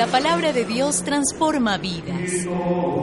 la 0.00 0.06
palabra 0.06 0.54
de 0.54 0.64
Dios 0.64 1.02
transforma 1.04 1.76
vidas. 1.76 2.46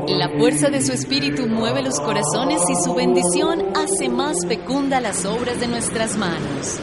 La 0.08 0.30
fuerza 0.30 0.70
de 0.70 0.82
su 0.82 0.94
espíritu 0.94 1.46
mueve 1.46 1.84
los 1.84 2.00
corazones 2.00 2.60
y 2.72 2.84
su 2.84 2.96
bendición 2.96 3.66
hace 3.76 4.10
más 4.10 4.38
fecunda 4.48 5.00
las 5.00 5.24
obras 5.24 5.60
de 5.60 5.68
nuestras 5.68 6.18
manos. 6.18 6.80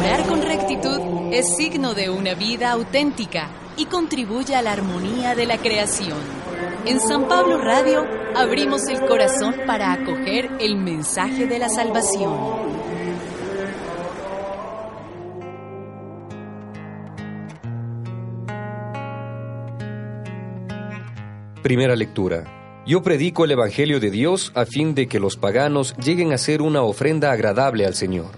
Orar 0.00 0.26
con 0.26 0.40
rectitud 0.40 1.00
es 1.30 1.56
signo 1.58 1.92
de 1.92 2.08
una 2.08 2.32
vida 2.32 2.70
auténtica 2.70 3.50
y 3.76 3.84
contribuye 3.84 4.54
a 4.54 4.62
la 4.62 4.72
armonía 4.72 5.34
de 5.34 5.44
la 5.44 5.58
creación. 5.58 6.43
En 6.86 7.00
San 7.00 7.28
Pablo 7.28 7.56
Radio 7.62 8.04
abrimos 8.36 8.86
el 8.88 9.00
corazón 9.06 9.54
para 9.66 9.94
acoger 9.94 10.50
el 10.60 10.76
mensaje 10.76 11.46
de 11.46 11.58
la 11.58 11.70
salvación. 11.70 12.34
Primera 21.62 21.96
lectura. 21.96 22.82
Yo 22.86 23.02
predico 23.02 23.46
el 23.46 23.52
Evangelio 23.52 23.98
de 23.98 24.10
Dios 24.10 24.52
a 24.54 24.66
fin 24.66 24.94
de 24.94 25.08
que 25.08 25.18
los 25.18 25.38
paganos 25.38 25.96
lleguen 25.96 26.34
a 26.34 26.38
ser 26.38 26.60
una 26.60 26.82
ofrenda 26.82 27.32
agradable 27.32 27.86
al 27.86 27.94
Señor. 27.94 28.32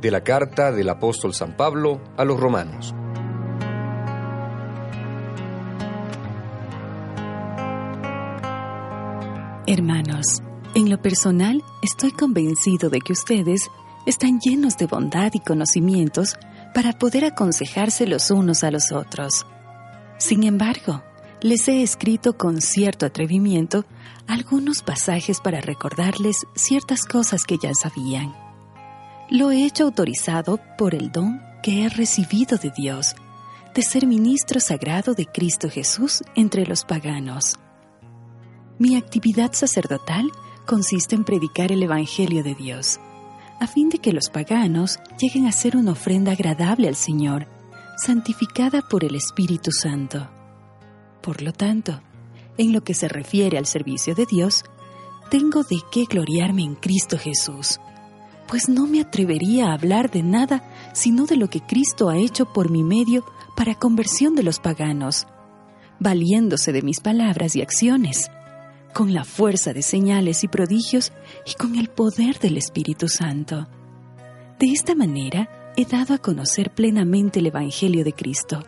De 0.00 0.10
la 0.10 0.24
carta 0.24 0.72
del 0.72 0.88
apóstol 0.88 1.34
San 1.34 1.54
Pablo 1.54 2.00
a 2.16 2.24
los 2.24 2.40
romanos. 2.40 2.94
Hermanos, 9.66 10.42
en 10.74 10.90
lo 10.90 11.00
personal 11.00 11.64
estoy 11.82 12.10
convencido 12.10 12.90
de 12.90 13.00
que 13.00 13.14
ustedes 13.14 13.70
están 14.04 14.38
llenos 14.38 14.76
de 14.76 14.86
bondad 14.86 15.30
y 15.32 15.40
conocimientos 15.40 16.36
para 16.74 16.92
poder 16.92 17.24
aconsejarse 17.24 18.06
los 18.06 18.30
unos 18.30 18.62
a 18.62 18.70
los 18.70 18.92
otros. 18.92 19.46
Sin 20.18 20.44
embargo, 20.44 21.02
les 21.40 21.66
he 21.68 21.82
escrito 21.82 22.36
con 22.36 22.60
cierto 22.60 23.06
atrevimiento 23.06 23.86
algunos 24.26 24.82
pasajes 24.82 25.40
para 25.40 25.62
recordarles 25.62 26.44
ciertas 26.54 27.06
cosas 27.06 27.44
que 27.44 27.56
ya 27.56 27.72
sabían. 27.72 28.34
Lo 29.30 29.50
he 29.50 29.64
hecho 29.64 29.84
autorizado 29.84 30.60
por 30.76 30.94
el 30.94 31.10
don 31.10 31.40
que 31.62 31.84
he 31.84 31.88
recibido 31.88 32.58
de 32.58 32.70
Dios, 32.76 33.14
de 33.74 33.80
ser 33.80 34.06
ministro 34.06 34.60
sagrado 34.60 35.14
de 35.14 35.24
Cristo 35.24 35.70
Jesús 35.70 36.22
entre 36.34 36.66
los 36.66 36.84
paganos. 36.84 37.54
Mi 38.76 38.96
actividad 38.96 39.52
sacerdotal 39.52 40.32
consiste 40.66 41.14
en 41.14 41.22
predicar 41.22 41.70
el 41.70 41.84
Evangelio 41.84 42.42
de 42.42 42.56
Dios, 42.56 42.98
a 43.60 43.68
fin 43.68 43.88
de 43.88 43.98
que 43.98 44.12
los 44.12 44.30
paganos 44.30 44.98
lleguen 45.16 45.46
a 45.46 45.52
ser 45.52 45.76
una 45.76 45.92
ofrenda 45.92 46.32
agradable 46.32 46.88
al 46.88 46.96
Señor, 46.96 47.46
santificada 47.96 48.82
por 48.82 49.04
el 49.04 49.14
Espíritu 49.14 49.70
Santo. 49.70 50.28
Por 51.22 51.40
lo 51.40 51.52
tanto, 51.52 52.00
en 52.58 52.72
lo 52.72 52.82
que 52.82 52.94
se 52.94 53.06
refiere 53.06 53.58
al 53.58 53.66
servicio 53.66 54.16
de 54.16 54.26
Dios, 54.26 54.64
tengo 55.30 55.62
de 55.62 55.78
qué 55.92 56.06
gloriarme 56.06 56.64
en 56.64 56.74
Cristo 56.74 57.16
Jesús, 57.16 57.78
pues 58.48 58.68
no 58.68 58.88
me 58.88 59.00
atrevería 59.00 59.68
a 59.68 59.74
hablar 59.74 60.10
de 60.10 60.24
nada 60.24 60.64
sino 60.94 61.26
de 61.26 61.36
lo 61.36 61.48
que 61.48 61.60
Cristo 61.60 62.10
ha 62.10 62.16
hecho 62.16 62.52
por 62.52 62.70
mi 62.70 62.82
medio 62.82 63.24
para 63.56 63.76
conversión 63.76 64.34
de 64.34 64.42
los 64.42 64.58
paganos, 64.58 65.28
valiéndose 66.00 66.72
de 66.72 66.82
mis 66.82 66.98
palabras 66.98 67.54
y 67.54 67.62
acciones 67.62 68.30
con 68.94 69.12
la 69.12 69.24
fuerza 69.24 69.72
de 69.72 69.82
señales 69.82 70.44
y 70.44 70.48
prodigios 70.48 71.12
y 71.44 71.54
con 71.54 71.74
el 71.74 71.88
poder 71.88 72.38
del 72.38 72.56
Espíritu 72.56 73.08
Santo. 73.08 73.66
De 74.58 74.66
esta 74.70 74.94
manera 74.94 75.72
he 75.76 75.84
dado 75.84 76.14
a 76.14 76.18
conocer 76.18 76.72
plenamente 76.72 77.40
el 77.40 77.48
Evangelio 77.48 78.04
de 78.04 78.12
Cristo, 78.12 78.62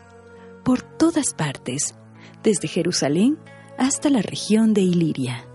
por 0.65 0.81
todas 0.81 1.33
partes, 1.33 1.95
desde 2.43 2.67
Jerusalén 2.67 3.37
hasta 3.77 4.09
la 4.09 4.21
región 4.21 4.73
de 4.73 4.81
Iliria. 4.81 5.47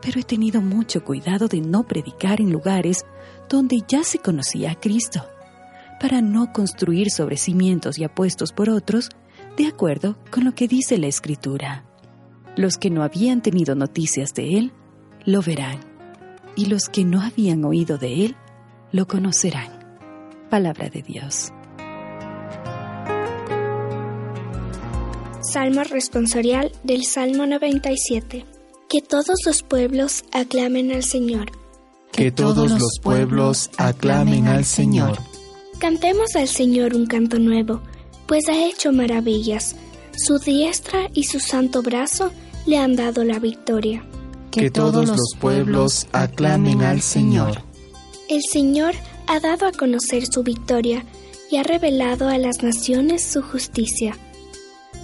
Pero 0.00 0.18
he 0.18 0.24
tenido 0.24 0.62
mucho 0.62 1.04
cuidado 1.04 1.46
de 1.46 1.60
no 1.60 1.86
predicar 1.86 2.40
en 2.40 2.50
lugares 2.50 3.04
donde 3.50 3.82
ya 3.86 4.02
se 4.02 4.18
conocía 4.18 4.72
a 4.72 4.80
Cristo, 4.80 5.26
para 6.00 6.22
no 6.22 6.52
construir 6.52 7.10
sobre 7.10 7.36
cimientos 7.36 7.98
y 7.98 8.04
apuestos 8.04 8.52
por 8.52 8.70
otros, 8.70 9.10
de 9.58 9.66
acuerdo 9.66 10.16
con 10.30 10.44
lo 10.44 10.54
que 10.54 10.68
dice 10.68 10.96
la 10.96 11.06
Escritura. 11.06 11.84
Los 12.56 12.78
que 12.78 12.88
no 12.90 13.02
habían 13.02 13.42
tenido 13.42 13.74
noticias 13.74 14.32
de 14.32 14.58
Él, 14.58 14.72
lo 15.24 15.42
verán, 15.42 15.80
y 16.54 16.66
los 16.66 16.88
que 16.88 17.04
no 17.04 17.20
habían 17.20 17.64
oído 17.64 17.98
de 17.98 18.26
Él, 18.26 18.36
lo 18.92 19.08
conocerán. 19.08 19.98
Palabra 20.50 20.88
de 20.88 21.02
Dios. 21.02 21.52
Salmo 25.42 25.82
responsorial 25.82 26.70
del 26.84 27.04
Salmo 27.04 27.46
97. 27.46 28.44
Que 28.88 29.02
todos 29.02 29.44
los 29.44 29.62
pueblos 29.62 30.24
aclamen 30.32 30.92
al 30.92 31.02
Señor. 31.02 31.50
Que 32.12 32.30
todos 32.30 32.70
los 32.70 33.00
pueblos 33.02 33.70
aclamen 33.78 34.46
al 34.46 34.64
Señor. 34.64 35.18
Cantemos 35.80 36.36
al 36.36 36.46
Señor 36.46 36.94
un 36.94 37.06
canto 37.06 37.40
nuevo, 37.40 37.82
pues 38.26 38.48
ha 38.48 38.64
hecho 38.64 38.92
maravillas. 38.92 39.74
Su 40.16 40.38
diestra 40.38 41.10
y 41.12 41.24
su 41.24 41.40
santo 41.40 41.82
brazo 41.82 42.30
le 42.66 42.78
han 42.78 42.96
dado 42.96 43.24
la 43.24 43.38
victoria. 43.38 44.04
Que 44.50 44.70
todos 44.70 45.08
los 45.08 45.34
pueblos 45.40 46.06
aclamen 46.12 46.82
al 46.82 47.00
Señor. 47.00 47.62
El 48.28 48.42
Señor 48.42 48.94
ha 49.26 49.40
dado 49.40 49.66
a 49.66 49.72
conocer 49.72 50.26
su 50.26 50.42
victoria 50.42 51.04
y 51.50 51.56
ha 51.56 51.62
revelado 51.62 52.28
a 52.28 52.38
las 52.38 52.62
naciones 52.62 53.22
su 53.22 53.42
justicia. 53.42 54.16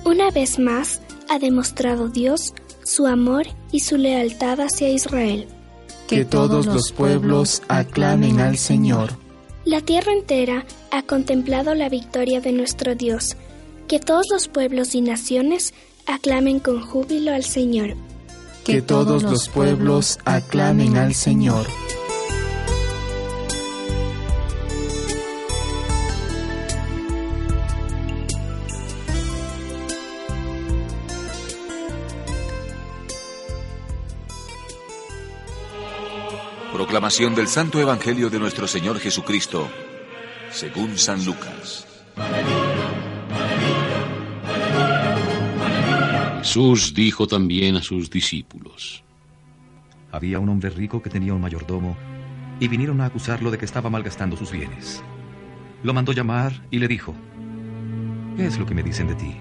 Una 0.05 0.31
vez 0.31 0.59
más 0.59 1.01
ha 1.29 1.39
demostrado 1.39 2.09
Dios 2.09 2.55
su 2.85 3.07
amor 3.07 3.47
y 3.71 3.81
su 3.81 3.97
lealtad 3.97 4.61
hacia 4.61 4.89
Israel. 4.89 5.47
Que 6.09 6.25
todos 6.25 6.67
los 6.67 6.93
pueblos 6.93 7.63
aclamen 7.69 8.41
al 8.41 8.57
Señor. 8.57 9.11
La 9.65 9.81
tierra 9.81 10.13
entera 10.13 10.65
ha 10.91 11.03
contemplado 11.03 11.75
la 11.75 11.89
victoria 11.89 12.41
de 12.41 12.53
nuestro 12.53 12.95
Dios. 12.95 13.37
Que 13.87 14.01
todos 14.01 14.27
los 14.31 14.49
pueblos 14.49 14.95
y 14.95 15.03
naciones 15.03 15.75
aclamen 16.07 16.61
con 16.61 16.81
júbilo 16.81 17.33
al 17.33 17.45
Señor. 17.45 17.95
Que 18.65 18.83
todos 18.83 19.23
los 19.23 19.49
pueblos 19.49 20.19
aclamen 20.25 20.97
al 20.97 21.15
Señor. 21.15 21.67
Proclamación 36.73 37.35
del 37.35 37.47
Santo 37.47 37.79
Evangelio 37.79 38.31
de 38.31 38.39
nuestro 38.39 38.67
Señor 38.67 38.99
Jesucristo, 38.99 39.69
según 40.51 40.99
San 40.99 41.25
Lucas. 41.25 41.87
Jesús 46.51 46.95
dijo 46.95 47.29
también 47.29 47.77
a 47.77 47.81
sus 47.81 48.11
discípulos. 48.11 49.05
Había 50.11 50.41
un 50.41 50.49
hombre 50.49 50.69
rico 50.71 51.01
que 51.01 51.09
tenía 51.09 51.33
un 51.33 51.41
mayordomo 51.41 51.97
y 52.59 52.67
vinieron 52.67 53.01
a 53.01 53.05
acusarlo 53.05 53.53
de 53.53 53.59
que 53.59 53.67
estaba 53.67 53.89
malgastando 53.89 54.37
sus 54.37 54.51
bienes. 54.51 55.01
Lo 55.85 55.95
mandó 55.95 56.11
llamar 56.11 56.67
y 56.73 56.81
le 56.81 56.89
dijo, 56.89 57.15
¿qué 58.37 58.47
es 58.47 58.59
lo 58.59 58.67
que 58.67 58.75
me 58.75 58.83
dicen 58.83 59.07
de 59.07 59.15
ti? 59.15 59.37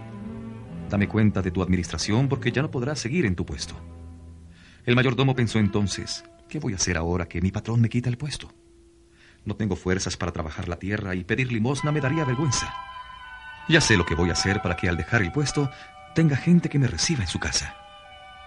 Dame 0.88 1.08
cuenta 1.08 1.42
de 1.42 1.50
tu 1.50 1.64
administración 1.64 2.30
porque 2.30 2.52
ya 2.52 2.62
no 2.62 2.70
podrás 2.70 3.00
seguir 3.00 3.26
en 3.26 3.36
tu 3.36 3.44
puesto. 3.44 3.74
El 4.86 4.96
mayordomo 4.96 5.36
pensó 5.36 5.58
entonces, 5.58 6.24
¿qué 6.48 6.60
voy 6.60 6.74
a 6.74 6.76
hacer 6.76 6.96
ahora 6.96 7.28
que 7.28 7.42
mi 7.42 7.50
patrón 7.50 7.82
me 7.82 7.90
quita 7.90 8.10
el 8.10 8.20
puesto? 8.20 8.54
No 9.46 9.56
tengo 9.56 9.76
fuerzas 9.76 10.16
para 10.16 10.32
trabajar 10.32 10.70
la 10.70 10.78
tierra 10.78 11.16
y 11.16 11.24
pedir 11.24 11.52
limosna 11.52 11.92
me 11.92 12.02
daría 12.02 12.24
vergüenza. 12.24 12.72
Ya 13.68 13.82
sé 13.82 13.98
lo 13.98 14.06
que 14.06 14.14
voy 14.14 14.30
a 14.30 14.34
hacer 14.34 14.62
para 14.62 14.76
que 14.76 14.88
al 14.88 14.98
dejar 14.98 15.24
el 15.24 15.32
puesto 15.32 15.72
tenga 16.16 16.36
gente 16.36 16.70
que 16.70 16.80
me 16.80 16.88
reciba 16.88 17.22
en 17.22 17.28
su 17.28 17.40
casa. 17.40 17.76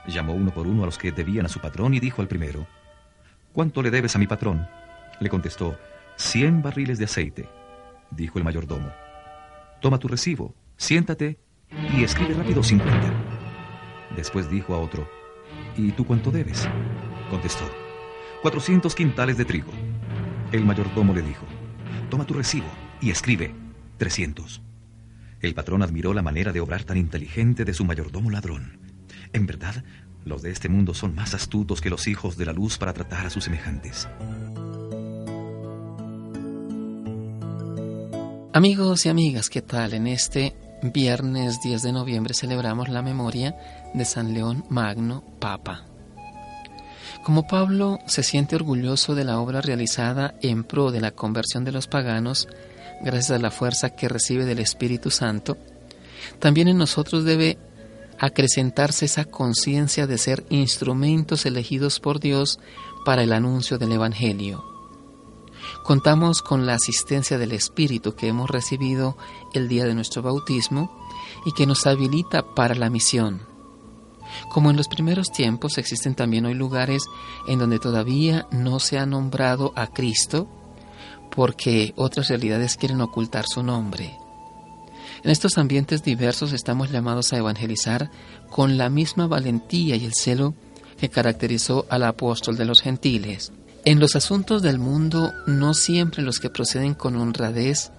Llamó 0.07 0.35
uno 0.35 0.53
por 0.53 0.67
uno 0.67 0.83
a 0.83 0.87
los 0.87 0.99
que 0.99 1.13
debían 1.13 1.47
a 1.47 1.49
su 1.49 1.61
patrón 1.61 1.95
y 1.95 2.01
dijo 2.01 2.23
al 2.23 2.29
primero, 2.29 2.67
¿Cuánto 3.53 3.83
le 3.83 3.91
debes 3.91 4.17
a 4.17 4.19
mi 4.19 4.27
patrón? 4.27 4.67
Le 5.21 5.29
contestó, 5.29 5.79
cien 6.17 6.63
barriles 6.63 6.99
de 6.99 7.05
aceite. 7.05 7.49
Dijo 8.11 8.39
el 8.39 8.45
mayordomo, 8.45 8.91
toma 9.81 9.99
tu 9.99 10.09
recibo, 10.09 10.55
siéntate 10.77 11.39
y 11.95 12.03
escribe 12.03 12.35
rápido 12.35 12.63
cincuenta. 12.63 13.13
Después 14.17 14.51
dijo 14.51 14.75
a 14.75 14.79
otro, 14.79 15.09
¿y 15.77 15.93
tú 15.93 16.07
cuánto 16.07 16.31
debes? 16.31 16.69
Contestó, 17.31 17.65
cuatrocientos 18.41 18.95
quintales 18.95 19.37
de 19.37 19.45
trigo. 19.45 19.73
El 20.51 20.65
mayordomo 20.65 21.15
le 21.15 21.23
dijo, 21.23 21.45
toma 22.11 22.27
tu 22.27 22.35
recibo 22.35 22.69
y 23.01 23.11
escribe 23.11 23.55
trescientos. 23.99 24.63
El 25.43 25.55
patrón 25.55 25.83
admiró 25.83 26.15
la 26.15 26.23
manera 26.23 26.53
de 26.53 26.61
obrar 26.61 26.85
tan 26.85 26.97
inteligente 26.97 27.65
de 27.65 27.75
su 27.75 27.85
mayordomo 27.85 28.31
ladrón. 28.31 28.79
En 29.33 29.45
verdad, 29.47 29.83
los 30.25 30.41
de 30.41 30.53
este 30.53 30.69
mundo 30.69 30.95
son 30.95 31.17
más 31.17 31.35
astutos 31.35 31.81
que 31.81 31.91
los 31.91 32.07
hijos 32.07 32.37
de 32.37 32.47
la 32.47 32.53
luz 32.53 32.79
para 32.79 32.93
tratar 32.93 33.27
a 33.27 33.31
sus 33.31 33.45
semejantes. 33.45 34.09
Amigos 38.53 39.05
y 39.07 39.09
amigas, 39.09 39.51
¿qué 39.51 39.63
tal? 39.63 39.95
En 39.95 40.07
este 40.07 40.55
viernes 40.83 41.61
10 41.61 41.83
de 41.83 41.93
noviembre 41.93 42.35
celebramos 42.35 42.89
la 42.89 43.03
memoria 43.03 43.57
de 43.95 44.05
San 44.05 44.35
León 44.35 44.65
Magno, 44.69 45.25
Papa. 45.41 45.87
Como 47.25 47.49
Pablo 47.49 47.99
se 48.07 48.23
siente 48.23 48.55
orgulloso 48.55 49.15
de 49.15 49.25
la 49.25 49.41
obra 49.41 49.61
realizada 49.61 50.35
en 50.41 50.63
pro 50.65 50.93
de 50.93 51.01
la 51.01 51.13
conversión 51.13 51.65
de 51.65 51.73
los 51.73 51.89
paganos, 51.89 52.47
gracias 53.03 53.33
a 53.33 53.43
la 53.43 53.51
fuerza 53.51 53.91
que 53.91 54.09
recibe 54.09 54.45
del 54.45 54.59
Espíritu 54.59 55.11
Santo, 55.11 55.57
también 56.39 56.69
en 56.69 56.79
nosotros 56.79 57.25
debe 57.25 57.59
acrecentarse 58.19 59.07
esa 59.07 59.25
conciencia 59.25 60.07
de 60.07 60.19
ser 60.19 60.45
instrumentos 60.49 61.45
elegidos 61.45 61.99
por 61.99 62.21
Dios 62.21 62.61
para 63.05 63.23
el 63.23 63.33
anuncio 63.33 63.79
del 63.79 63.93
Evangelio. 63.93 64.65
Contamos 65.85 66.43
con 66.43 66.65
la 66.65 66.75
asistencia 66.75 67.39
del 67.39 67.53
Espíritu 67.53 68.15
que 68.15 68.29
hemos 68.29 68.49
recibido 68.49 69.17
el 69.53 69.69
día 69.69 69.85
de 69.85 69.95
nuestro 69.95 70.23
bautismo 70.23 71.07
y 71.45 71.53
que 71.53 71.67
nos 71.67 71.87
habilita 71.87 72.55
para 72.55 72.75
la 72.75 72.91
misión. 72.91 73.43
Como 74.49 74.71
en 74.71 74.77
los 74.77 74.89
primeros 74.89 75.31
tiempos 75.33 75.79
existen 75.79 76.15
también 76.15 76.47
hoy 76.47 76.55
lugares 76.55 77.05
en 77.49 77.59
donde 77.59 77.79
todavía 77.79 78.47
no 78.51 78.79
se 78.79 78.99
ha 78.99 79.07
nombrado 79.07 79.73
a 79.75 79.89
Cristo 79.89 80.49
porque 81.35 81.95
otras 81.97 82.29
realidades 82.29 82.77
quieren 82.77 83.01
ocultar 83.01 83.47
su 83.47 83.63
nombre. 83.63 84.17
En 85.25 85.31
estos 85.31 85.57
ambientes 85.57 86.03
diversos 86.03 86.53
estamos 86.53 86.91
llamados 86.91 87.33
a 87.33 87.39
evangelizar 87.39 88.11
con 88.51 88.77
la 88.77 88.91
misma 88.91 89.27
valentía 89.27 89.97
y 89.97 90.05
el 90.05 90.15
celo 90.15 90.55
que 90.99 91.09
caracterizó 91.09 91.87
al 91.89 92.05
apóstol 92.05 92.57
de 92.57 92.65
los 92.65 92.81
gentiles. 92.81 93.53
En 93.85 93.99
los 93.99 94.15
asuntos 94.15 94.63
del 94.63 94.79
mundo, 94.79 95.33
no 95.47 95.75
siempre 95.75 96.23
los 96.23 96.39
que 96.39 96.51
proceden 96.51 96.95
con 96.95 97.17
honradez 97.17 97.93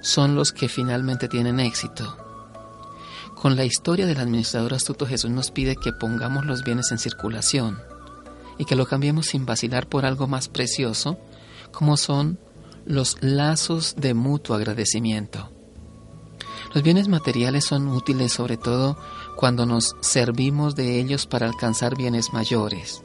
son 0.00 0.34
los 0.34 0.52
que 0.52 0.68
finalmente 0.68 1.28
tienen 1.28 1.60
éxito. 1.60 2.16
Con 3.34 3.54
la 3.54 3.64
historia 3.64 4.06
del 4.06 4.18
administrador 4.18 4.74
astuto 4.74 5.06
Jesús 5.06 5.30
nos 5.30 5.50
pide 5.50 5.76
que 5.76 5.92
pongamos 5.92 6.46
los 6.46 6.64
bienes 6.64 6.90
en 6.90 6.98
circulación 6.98 7.78
y 8.56 8.64
que 8.64 8.76
lo 8.76 8.86
cambiemos 8.86 9.26
sin 9.26 9.46
vacilar 9.46 9.88
por 9.88 10.04
algo 10.04 10.26
más 10.26 10.48
precioso, 10.48 11.18
como 11.70 11.96
son 11.96 12.38
los 12.88 13.18
lazos 13.20 13.96
de 13.98 14.14
mutuo 14.14 14.56
agradecimiento. 14.56 15.50
Los 16.72 16.82
bienes 16.82 17.06
materiales 17.06 17.66
son 17.66 17.86
útiles 17.88 18.32
sobre 18.32 18.56
todo 18.56 18.96
cuando 19.36 19.66
nos 19.66 19.94
servimos 20.00 20.74
de 20.74 20.98
ellos 20.98 21.26
para 21.26 21.46
alcanzar 21.46 21.96
bienes 21.96 22.32
mayores. 22.32 23.02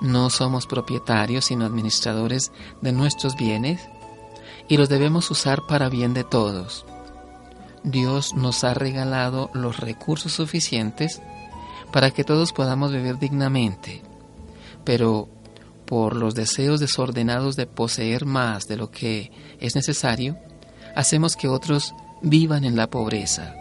No 0.00 0.30
somos 0.30 0.66
propietarios 0.66 1.44
sino 1.44 1.66
administradores 1.66 2.52
de 2.80 2.92
nuestros 2.92 3.36
bienes 3.36 3.82
y 4.66 4.78
los 4.78 4.88
debemos 4.88 5.30
usar 5.30 5.66
para 5.68 5.90
bien 5.90 6.14
de 6.14 6.24
todos. 6.24 6.86
Dios 7.82 8.32
nos 8.32 8.64
ha 8.64 8.72
regalado 8.72 9.50
los 9.52 9.78
recursos 9.78 10.32
suficientes 10.32 11.20
para 11.92 12.10
que 12.12 12.24
todos 12.24 12.54
podamos 12.54 12.92
vivir 12.92 13.18
dignamente, 13.18 14.02
pero 14.84 15.28
por 15.86 16.16
los 16.16 16.34
deseos 16.34 16.80
desordenados 16.80 17.56
de 17.56 17.66
poseer 17.66 18.24
más 18.24 18.66
de 18.66 18.76
lo 18.76 18.90
que 18.90 19.30
es 19.60 19.74
necesario, 19.74 20.38
hacemos 20.94 21.36
que 21.36 21.48
otros 21.48 21.94
vivan 22.22 22.64
en 22.64 22.76
la 22.76 22.88
pobreza. 22.88 23.54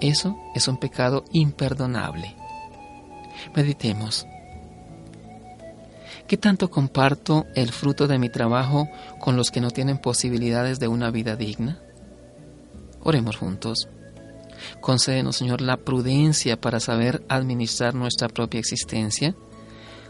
Eso 0.00 0.36
es 0.54 0.66
un 0.66 0.78
pecado 0.78 1.24
imperdonable. 1.32 2.34
Meditemos. 3.54 4.26
¿Qué 6.26 6.36
tanto 6.36 6.70
comparto 6.70 7.46
el 7.54 7.72
fruto 7.72 8.06
de 8.06 8.18
mi 8.18 8.28
trabajo 8.28 8.88
con 9.18 9.36
los 9.36 9.50
que 9.50 9.60
no 9.60 9.70
tienen 9.70 9.98
posibilidades 9.98 10.78
de 10.78 10.88
una 10.88 11.10
vida 11.10 11.34
digna? 11.36 11.80
Oremos 13.02 13.36
juntos. 13.36 13.88
Concédenos, 14.80 15.36
Señor, 15.36 15.60
la 15.60 15.78
prudencia 15.78 16.60
para 16.60 16.80
saber 16.80 17.24
administrar 17.28 17.94
nuestra 17.94 18.28
propia 18.28 18.60
existencia, 18.60 19.34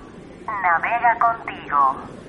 navega 0.60 1.16
contigo. 1.20 2.21